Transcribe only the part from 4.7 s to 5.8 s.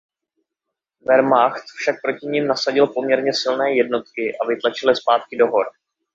je zpátky do hor.